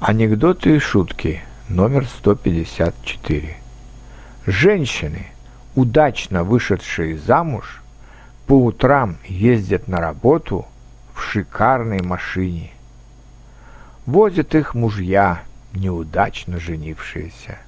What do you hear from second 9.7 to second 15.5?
на работу в шикарной машине. Возят их мужья,